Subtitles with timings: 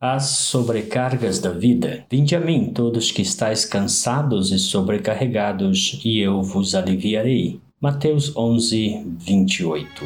[0.00, 2.06] As sobrecargas da vida.
[2.08, 7.60] Vinde a mim, todos que estáis cansados e sobrecarregados, e eu vos aliviarei.
[7.80, 10.04] Mateus 11, 28.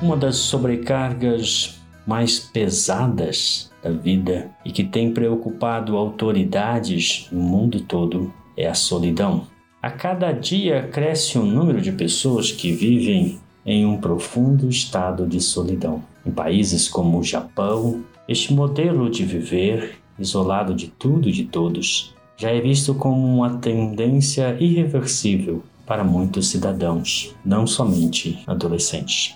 [0.00, 8.32] Uma das sobrecargas mais pesadas da vida e que tem preocupado autoridades no mundo todo
[8.56, 9.52] é a solidão.
[9.84, 15.38] A cada dia cresce o número de pessoas que vivem em um profundo estado de
[15.42, 16.02] solidão.
[16.24, 22.14] Em países como o Japão, este modelo de viver isolado de tudo e de todos
[22.34, 29.34] já é visto como uma tendência irreversível para muitos cidadãos, não somente adolescentes.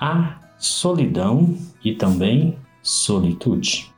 [0.00, 3.88] Há solidão e também solitude.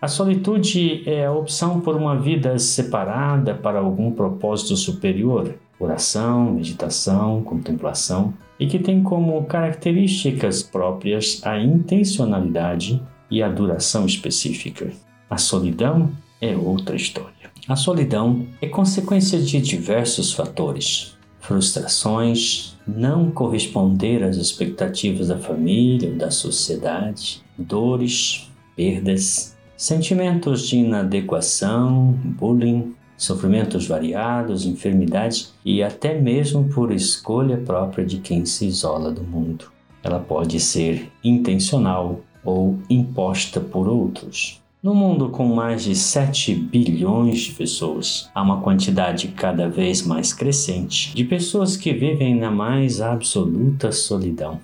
[0.00, 7.42] A solitude é a opção por uma vida separada para algum propósito superior, oração, meditação,
[7.42, 14.90] contemplação, e que tem como características próprias a intencionalidade e a duração específica.
[15.28, 17.50] A solidão é outra história.
[17.68, 26.16] A solidão é consequência de diversos fatores: frustrações, não corresponder às expectativas da família ou
[26.16, 36.92] da sociedade, dores, perdas, Sentimentos de inadequação, bullying, sofrimentos variados, enfermidades e até mesmo por
[36.92, 39.72] escolha própria de quem se isola do mundo.
[40.04, 44.60] Ela pode ser intencional ou imposta por outros.
[44.82, 50.34] No mundo com mais de 7 bilhões de pessoas, há uma quantidade cada vez mais
[50.34, 54.60] crescente de pessoas que vivem na mais absoluta solidão.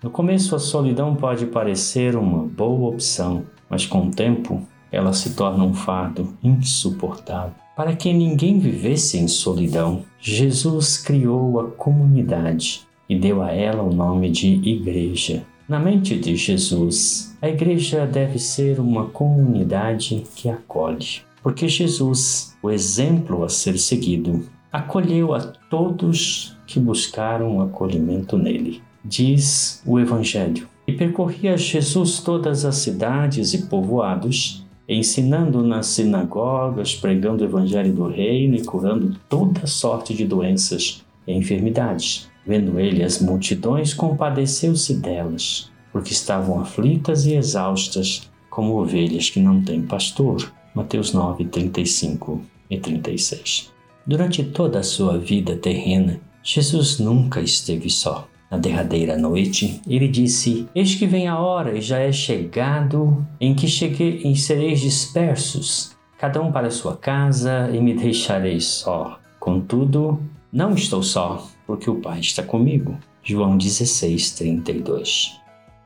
[0.00, 4.60] No começo, a solidão pode parecer uma boa opção, mas com o tempo
[4.92, 7.54] ela se torna um fardo insuportável.
[7.76, 13.94] Para que ninguém vivesse em solidão, Jesus criou a comunidade e deu a ela o
[13.94, 15.44] nome de igreja.
[15.68, 22.70] Na mente de Jesus, a igreja deve ser uma comunidade que acolhe, porque Jesus, o
[22.70, 28.82] exemplo a ser seguido, acolheu a todos que buscaram acolhimento nele.
[29.04, 30.68] Diz o Evangelho.
[31.00, 38.54] Percorria Jesus todas as cidades e povoados, ensinando nas sinagogas, pregando o evangelho do reino
[38.54, 42.28] e curando toda sorte de doenças e enfermidades.
[42.46, 49.62] Vendo ele as multidões, compadeceu-se delas, porque estavam aflitas e exaustas, como ovelhas que não
[49.62, 50.52] têm pastor.
[50.74, 53.72] Mateus 9, 35 e 36.
[54.06, 58.28] Durante toda a sua vida terrena, Jesus nunca esteve só.
[58.50, 63.54] Na derradeira noite, ele disse: Eis que vem a hora e já é chegado em
[63.54, 69.20] que cheguei em sereis dispersos, cada um para sua casa, e me deixareis só.
[69.38, 70.18] Contudo,
[70.52, 72.98] não estou só, porque o Pai está comigo.
[73.22, 75.38] João 16, 32.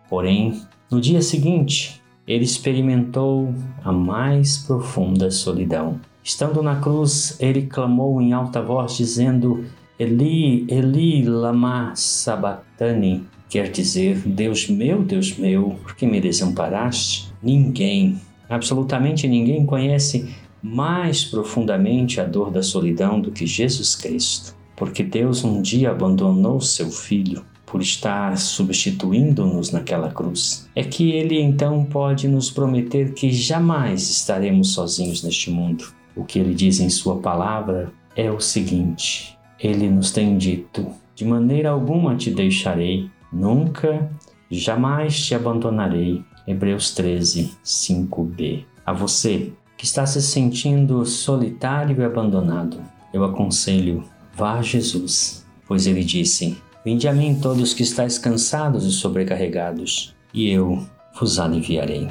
[0.08, 3.52] Porém, no dia seguinte, ele experimentou
[3.84, 6.00] a mais profunda solidão.
[6.22, 9.66] Estando na cruz, ele clamou em alta voz, dizendo:
[9.96, 17.32] Eli, Eli, lama sabachthani, quer dizer, Deus meu, Deus meu, por que me desamparaste?
[17.40, 25.04] Ninguém, absolutamente ninguém conhece mais profundamente a dor da solidão do que Jesus Cristo, porque
[25.04, 30.68] Deus um dia abandonou seu Filho por estar substituindo-nos naquela cruz.
[30.74, 35.84] É que Ele então pode nos prometer que jamais estaremos sozinhos neste mundo.
[36.16, 41.24] O que Ele diz em Sua palavra é o seguinte: ele nos tem dito: De
[41.24, 44.10] maneira alguma te deixarei, nunca,
[44.50, 46.22] jamais te abandonarei.
[46.46, 48.64] Hebreus 13, 5b.
[48.84, 52.82] A você que está se sentindo solitário e abandonado,
[53.14, 54.04] eu aconselho:
[54.34, 60.14] vá a Jesus, pois ele disse: Vinde a mim todos que estáis cansados e sobrecarregados,
[60.34, 60.84] e eu
[61.18, 62.08] vos aliviarei.